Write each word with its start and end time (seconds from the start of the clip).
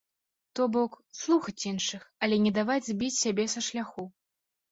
То 0.59 0.63
бок, 0.75 0.95
слухаць 1.19 1.67
іншых, 1.73 2.07
але 2.27 2.39
не 2.45 2.51
даваць 2.57 2.79
збіць 2.89 3.13
сябе 3.23 3.45
са 3.55 3.63
шляху. 3.67 4.09